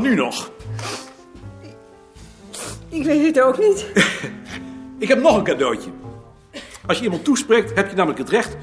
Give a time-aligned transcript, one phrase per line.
[0.00, 0.50] Nu nog?
[2.88, 3.86] Ik weet het ook niet.
[4.98, 5.90] Ik heb nog een cadeautje.
[6.86, 8.56] Als je iemand toespreekt, heb je namelijk het recht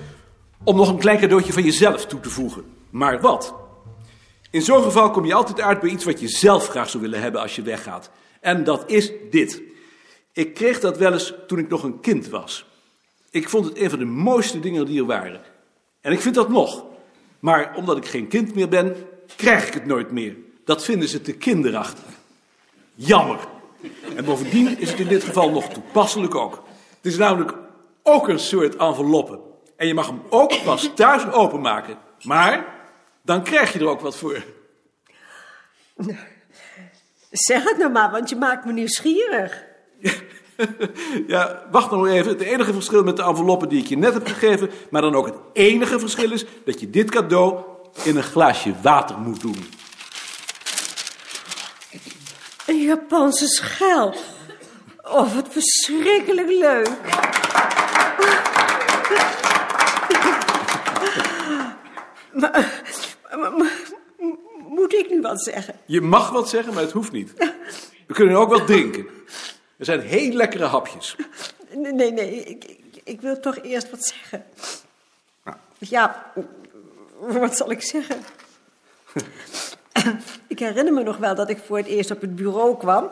[0.64, 2.64] om nog een klein cadeautje van jezelf toe te voegen.
[2.90, 3.56] Maar wat?
[4.52, 7.22] In zo'n geval kom je altijd uit bij iets wat je zelf graag zou willen
[7.22, 8.10] hebben als je weggaat.
[8.42, 9.62] En dat is dit.
[10.34, 12.66] Ik kreeg dat wel eens toen ik nog een kind was.
[13.30, 15.42] Ik vond het een van de mooiste dingen die er waren.
[16.02, 16.86] En ik vind dat nog.
[17.40, 18.96] Maar omdat ik geen kind meer ben,
[19.36, 20.36] krijg ik het nooit meer.
[20.70, 22.04] Dat vinden ze te kinderachtig.
[22.96, 23.40] Jammer.
[24.16, 26.64] En bovendien is het in dit geval nog toepasselijk ook.
[26.96, 27.54] Het is namelijk
[28.04, 29.40] ook een soort enveloppe.
[29.76, 31.98] En je mag hem ook pas thuis openmaken.
[32.24, 32.66] Maar
[33.22, 34.44] dan krijg je er ook wat voor.
[37.32, 39.64] Zeg het nou maar, want je maakt me nieuwsgierig.
[41.28, 42.32] Ja, wacht nog even.
[42.32, 45.26] Het enige verschil met de enveloppen die ik je net heb gegeven, maar dan ook
[45.26, 47.64] het enige verschil is dat je dit cadeau
[48.04, 49.79] in een glaasje water moet doen.
[52.70, 54.16] Een Japanse schel.
[55.04, 56.90] Oh, wat verschrikkelijk leuk.
[62.32, 62.82] Maar,
[63.38, 63.88] maar- maar-
[64.68, 65.76] moet ik nu wat zeggen?
[65.86, 67.34] Je mag wat zeggen, maar het hoeft niet.
[68.08, 69.08] We kunnen ook wat drinken.
[69.78, 71.16] Er zijn heel lekkere hapjes.
[71.74, 74.46] Nee, nee, nee ik, ik, ik wil toch eerst wat zeggen.
[75.78, 76.32] Ja,
[77.20, 78.24] wat zal ik zeggen?
[80.60, 83.10] ik herinner me nog wel dat ik voor het eerst op het bureau kwam.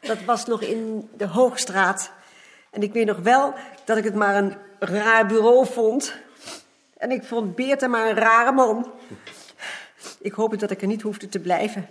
[0.00, 2.10] Dat was nog in de Hoogstraat.
[2.70, 6.14] En ik weet nog wel dat ik het maar een raar bureau vond.
[6.96, 8.92] En ik vond Beerta maar een rare man.
[10.18, 11.86] Ik hoopte dat ik er niet hoefde te blijven.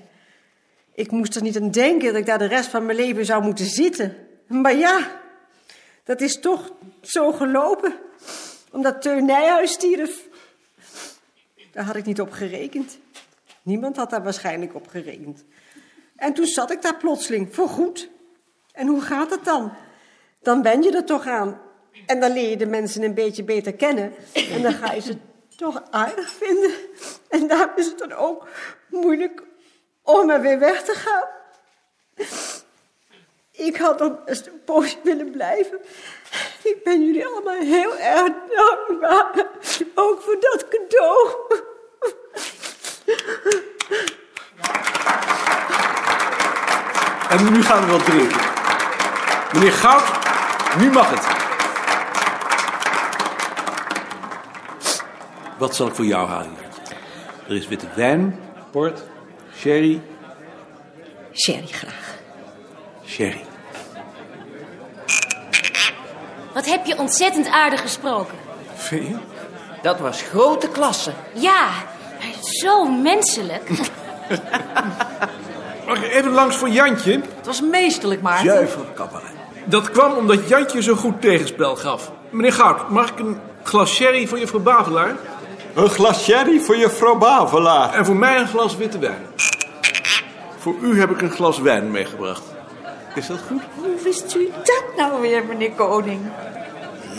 [0.94, 3.44] Ik moest er niet aan denken dat ik daar de rest van mijn leven zou
[3.44, 4.18] moeten zitten.
[4.48, 5.22] Maar ja,
[6.04, 7.96] dat is toch zo gelopen.
[8.72, 10.28] Omdat Teun Nijhuis stierf.
[11.72, 12.98] Daar had ik niet op gerekend.
[13.66, 15.46] Niemand had daar waarschijnlijk op gerekend.
[16.16, 18.10] En toen zat ik daar plotseling, voorgoed.
[18.72, 19.74] En hoe gaat het dan?
[20.42, 21.62] Dan ben je er toch aan.
[22.06, 24.14] En dan leer je de mensen een beetje beter kennen.
[24.52, 25.18] En dan ga je ze
[25.56, 26.72] toch aardig vinden.
[27.30, 28.48] En daarom is het dan ook
[28.90, 29.44] moeilijk
[30.04, 31.28] om er weer weg te gaan.
[33.52, 35.80] Ik had best een poosje willen blijven.
[36.64, 39.48] Ik ben jullie allemaal heel erg dankbaar.
[39.96, 41.30] Ook voor dat cadeau.
[47.30, 48.40] En nu gaan we wat drinken.
[49.54, 50.04] Meneer Goud,
[50.78, 51.28] nu mag het.
[55.58, 56.56] Wat zal ik voor jou halen?
[57.48, 58.40] Er is witte wijn,
[58.72, 59.04] port,
[59.58, 60.02] sherry,
[61.34, 62.14] Sherry graag.
[63.06, 63.46] sherry.
[66.54, 68.38] Wat heb je ontzettend aardig gesproken.
[68.76, 69.16] Vind je?
[69.82, 71.12] Dat was grote klasse.
[71.34, 71.68] Ja,
[72.20, 73.70] maar zo menselijk.
[75.88, 77.12] Mag ik even langs voor Jantje?
[77.12, 78.46] Het was meesterlijk, Maarten.
[78.46, 79.30] Zuiver cabaret.
[79.66, 82.12] Dat kwam omdat Jantje zo goed tegenspel gaf.
[82.30, 85.16] Meneer Goud, mag ik een glas sherry voor juffrouw Bavelaar?
[85.74, 87.94] Een glas sherry voor juffrouw Bavelaar.
[87.94, 89.26] En voor mij een glas witte wijn.
[90.58, 92.44] Voor u heb ik een glas wijn meegebracht.
[93.16, 93.62] Is dat goed?
[93.76, 96.22] Hoe wist u dat nou weer, meneer Koning?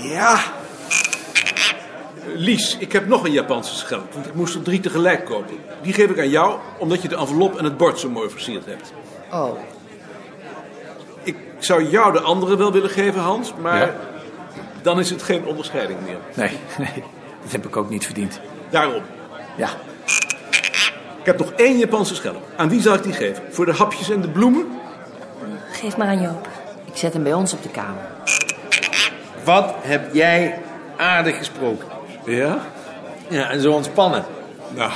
[0.03, 0.39] Ja.
[2.35, 5.57] Lies, ik heb nog een Japanse schelp, want ik moest er drie tegelijk kopen.
[5.83, 8.67] Die geef ik aan jou, omdat je de envelop en het bord zo mooi versierd
[8.67, 8.93] hebt.
[9.33, 9.59] Oh,
[11.23, 13.95] Ik zou jou de andere wel willen geven, Hans, maar Ja?
[14.83, 16.19] dan is het geen onderscheiding meer.
[16.35, 17.05] Nee, nee,
[17.43, 18.41] dat heb ik ook niet verdiend.
[18.71, 19.03] Daarom.
[19.57, 19.69] Ja,
[21.19, 22.43] Ik heb nog één Japanse schelp.
[22.57, 23.43] Aan wie zal ik die geven?
[23.51, 24.67] Voor de hapjes en de bloemen?
[25.71, 26.49] Geef maar aan Joop.
[26.85, 28.07] ik zet hem bij ons op de kamer.
[29.45, 30.59] Wat heb jij
[30.97, 31.89] aardig gesproken?
[32.27, 32.59] Ja?
[33.29, 34.25] Ja, en zo ontspannen.
[34.75, 34.91] Nou,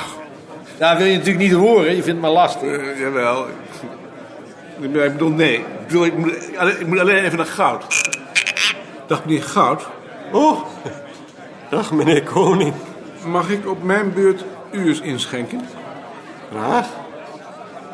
[0.79, 2.77] Dat wil je natuurlijk niet horen, je vindt het maar lastig.
[2.79, 3.47] eh, jawel.
[4.81, 5.55] Ik bedoel, nee.
[5.59, 6.50] Ik, bedoel, ik, moet,
[6.81, 7.85] ik moet alleen even naar Goud.
[9.06, 9.82] Dag meneer Goud.
[10.32, 10.61] Oh,
[11.71, 12.75] dag meneer Koning.
[13.27, 15.61] Mag ik op mijn beurt u eens inschenken?
[16.50, 16.87] Graag.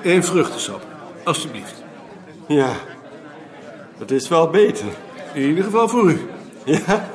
[0.02, 0.80] Eén vruchtensap,
[1.24, 1.82] alstublieft.
[2.46, 2.70] Ja,
[3.98, 4.86] dat is wel beter.
[5.32, 6.28] In ieder geval voor u.
[6.64, 7.08] Ja,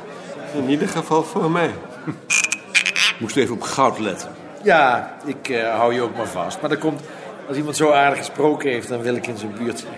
[0.54, 1.72] in ieder geval voor mij.
[3.20, 4.32] Moest even op goud letten.
[4.64, 6.62] Ja, ik eh, hou je ook maar vast.
[6.62, 7.02] Maar dat komt,
[7.48, 9.94] als iemand zo aardig gesproken heeft, dan wil ik in zijn buurt zijn.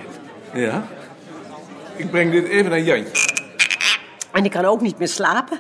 [0.64, 0.84] Ja?
[1.96, 3.32] Ik breng dit even naar Jantje.
[4.32, 5.60] En ik kan ook niet meer slapen.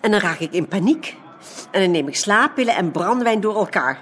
[0.00, 1.16] En dan raak ik in paniek.
[1.70, 3.98] En dan neem ik slaappillen en brandewijn door elkaar.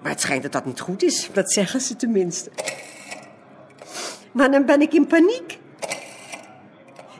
[0.00, 1.30] Maar het schijnt dat dat niet goed is.
[1.32, 2.50] Dat zeggen ze tenminste.
[4.32, 5.58] Maar dan ben ik in paniek.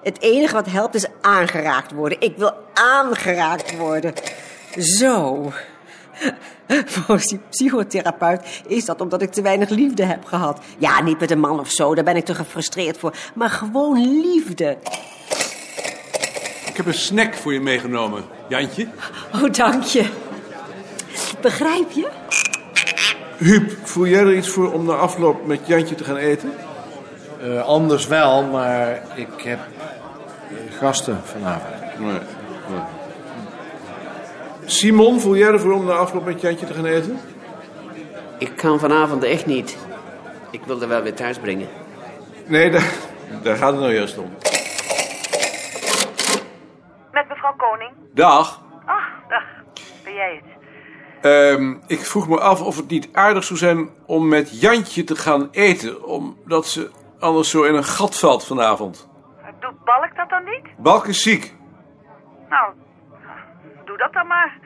[0.03, 2.21] Het enige wat helpt is aangeraakt worden.
[2.21, 4.13] Ik wil aangeraakt worden.
[4.79, 5.53] Zo.
[6.85, 10.61] Volgens die psychotherapeut is dat omdat ik te weinig liefde heb gehad.
[10.79, 13.15] Ja, niet met een man of zo, daar ben ik te gefrustreerd voor.
[13.35, 14.77] Maar gewoon liefde.
[16.67, 18.87] Ik heb een snack voor je meegenomen, Jantje.
[19.35, 20.07] Oh, dank je.
[21.41, 22.09] Begrijp je?
[23.37, 26.53] Huub, voel jij er iets voor om na afloop met Jantje te gaan eten?
[27.43, 29.59] Eh, anders wel, maar ik heb
[30.71, 31.99] gasten vanavond.
[31.99, 32.11] Nee.
[32.11, 32.81] nee.
[34.65, 37.21] Simon, voel jij ervoor om na afloop met Jantje te gaan eten?
[38.39, 39.79] Ik kan vanavond echt niet.
[40.51, 41.69] Ik wilde wel weer thuis brengen.
[42.47, 42.93] Nee, daar,
[43.43, 44.31] daar gaat het nou juist om.
[47.13, 47.91] Met mevrouw Koning.
[48.15, 48.61] Dag.
[48.87, 49.45] Ach, dag.
[50.05, 50.53] Ben jij het?
[51.23, 55.17] Ehm, ik vroeg me af of het niet aardig zou zijn om met Jantje te
[55.17, 56.05] gaan eten.
[56.05, 59.09] Omdat ze anders zo in een gat valt vanavond.
[59.84, 60.76] Balk dat dan niet?
[60.76, 61.55] Balk is ziek.
[62.49, 62.73] Nou,
[63.84, 64.58] doe dat dan maar.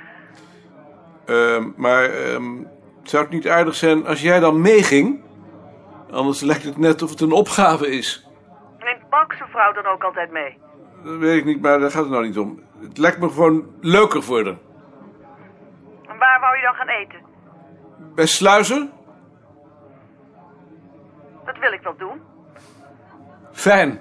[1.27, 2.63] Ehm, maar ehm,
[3.03, 5.25] zou het niet aardig zijn als jij dan meeging?
[6.11, 8.29] Anders lijkt het net of het een opgave is.
[8.79, 10.59] Neemt Balk zijn vrouw dan ook altijd mee?
[11.05, 12.63] Dat weet ik niet, maar daar gaat het nou niet om.
[12.81, 14.57] Het lijkt me gewoon leuker voor haar.
[16.09, 17.19] En waar wou je dan gaan eten?
[18.15, 18.93] Bij Sluizen?
[21.45, 22.21] Dat wil ik wel doen.
[23.53, 24.01] Fijn.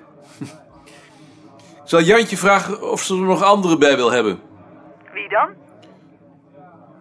[1.86, 4.40] Ik zal Jantje vragen of ze er nog anderen bij wil hebben.
[5.14, 5.50] Wie dan?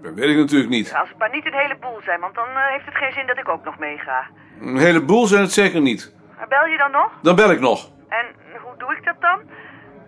[0.03, 0.95] Dat weet ik natuurlijk niet.
[0.95, 3.39] Als het maar niet een heleboel zijn, want dan eh, heeft het geen zin dat
[3.39, 4.27] ik ook nog meega.
[4.61, 6.15] Een heleboel zijn het zeker niet.
[6.37, 7.11] Maar bel je dan nog?
[7.23, 7.91] Dan bel ik nog.
[8.09, 8.27] En
[8.63, 9.41] hoe doe ik dat dan?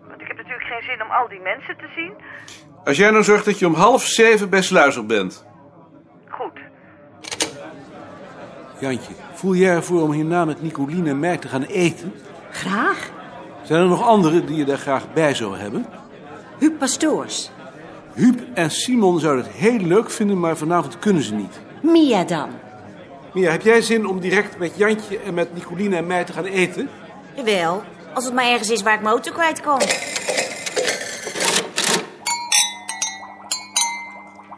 [0.08, 2.12] Want ik heb natuurlijk geen zin om al die mensen te zien.
[2.84, 5.46] Als jij nou zorgt dat je om half zeven bij Sluizer bent.
[6.28, 6.58] Goed.
[8.80, 12.14] Jantje, voel jij ervoor om hierna met Nicoline en mij te gaan eten?
[12.50, 13.14] Graag.
[13.66, 15.86] Zijn er nog anderen die je daar graag bij zou hebben?
[16.58, 17.50] Huub Pastoors.
[18.14, 21.60] Huub en Simon zouden het heel leuk vinden, maar vanavond kunnen ze niet.
[21.82, 22.48] Mia dan.
[23.32, 26.44] Mia, heb jij zin om direct met Jantje en met Nicoline en mij te gaan
[26.44, 26.88] eten?
[27.34, 27.82] Jawel,
[28.14, 29.80] als het maar ergens is waar ik mijn auto kwijt kan.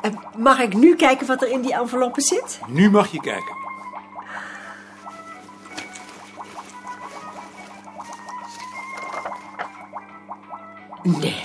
[0.00, 2.60] En mag ik nu kijken wat er in die enveloppen zit?
[2.66, 3.67] Nu mag je kijken.
[11.16, 11.44] Nee,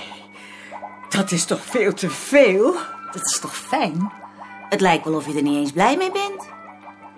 [1.08, 2.74] dat is toch veel te veel?
[3.12, 4.12] Dat is toch fijn?
[4.68, 6.48] Het lijkt wel of je er niet eens blij mee bent.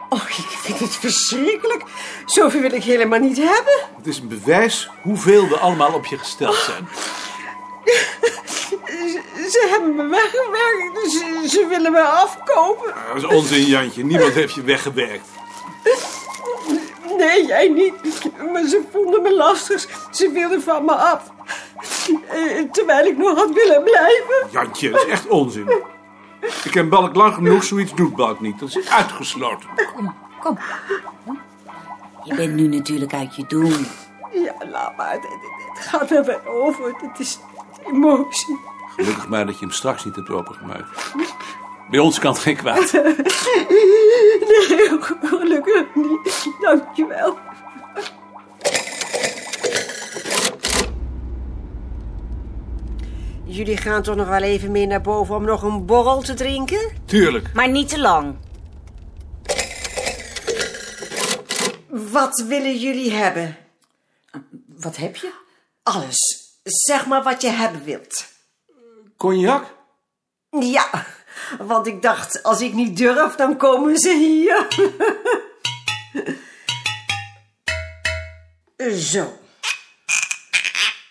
[0.08, 1.82] Oh, ik vind het verschrikkelijk.
[2.26, 3.74] Zoveel wil ik helemaal niet hebben.
[3.96, 6.88] Het is een bewijs hoeveel we allemaal op je gesteld zijn.
[7.84, 8.78] Ze,
[9.52, 12.94] ze hebben me weggewerkt, dus ze, ze willen me afkopen.
[13.06, 14.04] Dat is onzin, Jantje.
[14.04, 15.28] Niemand heeft je weggewerkt.
[17.18, 17.94] Nee, jij niet.
[18.52, 19.86] Maar ze vonden me lastig.
[20.10, 21.34] Ze wilden van me af.
[22.28, 24.46] Eh, Terwijl ik nog had willen blijven.
[24.50, 25.70] Jantje, dat is echt onzin.
[26.64, 28.58] Ik ken Balk lang genoeg, zoiets doet Balk niet.
[28.58, 29.68] Dat is uitgesloten.
[30.40, 30.58] Kom.
[32.24, 33.86] Je bent nu natuurlijk uit je doen.
[34.32, 35.12] Ja, laat maar.
[35.12, 36.84] Het, het- het gaat er wel over.
[37.00, 37.38] Het is
[37.86, 38.58] emotie.
[38.96, 41.12] Gelukkig maar dat je hem straks niet hebt opengemaakt.
[41.90, 42.92] Bij ons kan het geen kwaad.
[44.48, 46.48] Nee, gelukkig niet.
[46.60, 47.38] Dankjewel.
[53.48, 56.92] Jullie gaan toch nog wel even mee naar boven om nog een borrel te drinken?
[57.04, 57.52] Tuurlijk.
[57.54, 58.36] Maar niet te lang.
[61.88, 63.56] Wat willen jullie hebben?
[64.66, 65.32] Wat heb je?
[65.82, 66.50] Alles.
[66.62, 68.26] Zeg maar wat je hebben wilt.
[69.16, 69.74] Cognac?
[70.50, 71.06] Ja,
[71.58, 74.66] want ik dacht, als ik niet durf, dan komen ze hier.
[79.12, 79.38] Zo.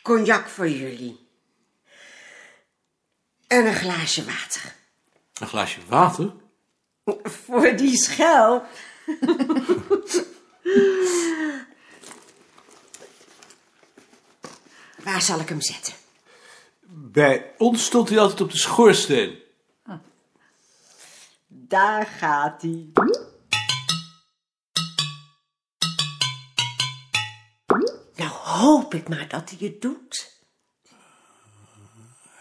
[0.02, 1.25] Cognac voor jullie.
[3.56, 4.76] En een glaasje water.
[5.34, 6.34] Een glaasje water?
[7.24, 8.64] Voor die schel.
[15.04, 15.94] Waar zal ik hem zetten?
[16.88, 19.40] Bij ons stond hij altijd op de schoorsteen.
[21.48, 22.90] Daar gaat hij.
[28.16, 30.35] Nou hoop ik maar dat hij het doet.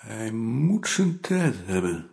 [0.05, 2.09] Hij moet zijn tijd hebben.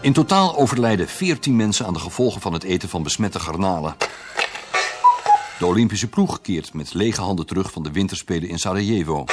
[0.00, 3.96] In totaal overlijden 14 mensen aan de gevolgen van het eten van besmette garnalen.
[5.58, 9.24] De Olympische ploeg keert met lege handen terug van de winterspelen in Sarajevo.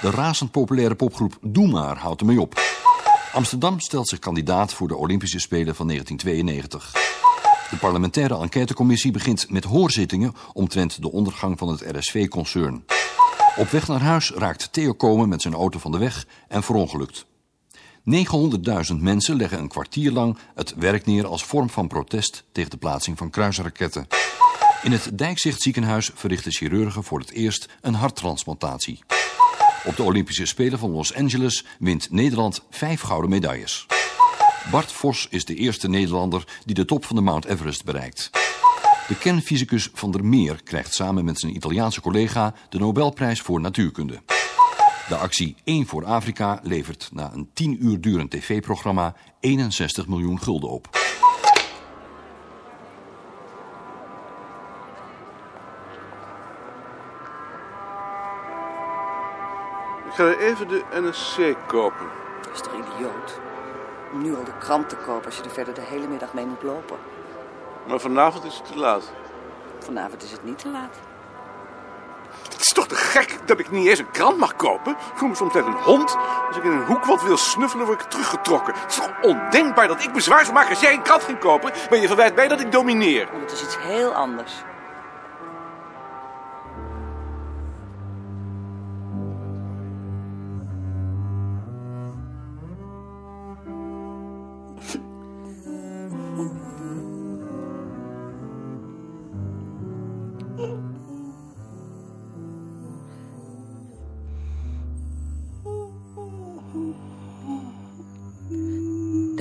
[0.00, 2.60] De razend populaire popgroep Doe Maar houdt ermee op.
[3.32, 6.92] Amsterdam stelt zich kandidaat voor de Olympische Spelen van 1992.
[7.70, 12.84] De parlementaire enquêtecommissie begint met hoorzittingen omtrent de ondergang van het RSV-concern.
[13.56, 17.26] Op weg naar huis raakt Theo Komen met zijn auto van de weg en verongelukt.
[18.90, 22.76] 900.000 mensen leggen een kwartier lang het werk neer als vorm van protest tegen de
[22.76, 24.06] plaatsing van kruisraketten.
[24.86, 28.98] In het Dijkzicht ziekenhuis verrichten chirurgen voor het eerst een harttransplantatie.
[29.84, 33.86] Op de Olympische Spelen van Los Angeles wint Nederland vijf gouden medailles.
[34.70, 38.30] Bart Vos is de eerste Nederlander die de top van de Mount Everest bereikt.
[39.08, 44.22] De kernfysicus Van der Meer krijgt samen met zijn Italiaanse collega de Nobelprijs voor natuurkunde.
[45.08, 50.70] De actie 1 voor Afrika levert na een 10 uur durend tv-programma 61 miljoen gulden
[50.70, 51.05] op.
[60.06, 62.06] Ik ga even de NSC kopen.
[62.42, 63.40] Dat is toch idioot?
[64.12, 66.46] Om nu al de krant te kopen als je er verder de hele middag mee
[66.46, 66.96] moet lopen.
[67.86, 69.12] Maar vanavond is het te laat.
[69.78, 70.96] Vanavond is het niet te laat.
[72.42, 74.92] Het is toch te gek dat ik niet eens een krant mag kopen?
[74.92, 76.16] Ik voel me soms net een hond.
[76.48, 78.74] Als ik in een hoek wat wil snuffelen, word ik teruggetrokken.
[78.74, 81.72] Het is toch ondenkbaar dat ik bezwaar zou maken als jij een krant ging kopen?
[81.90, 83.28] Maar je verwijt mij dat ik domineer.
[83.30, 84.52] Want het is iets heel anders.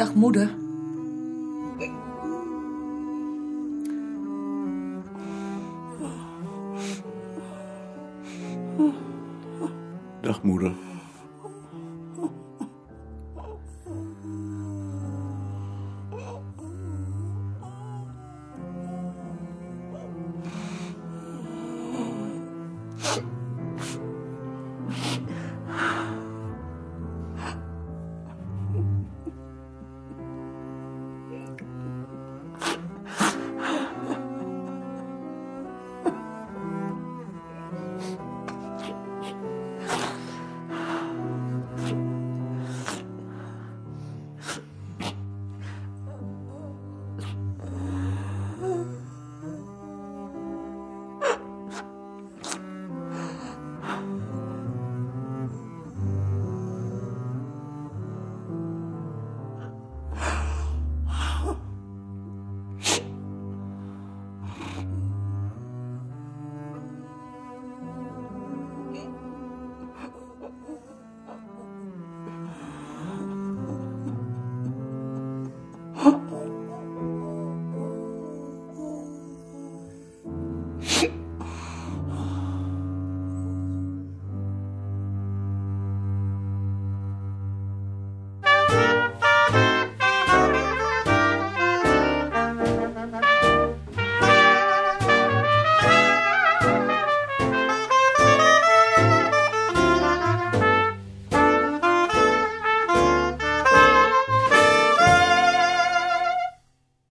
[0.05, 0.50] Dag moeder.
[10.21, 10.74] Dag moeder.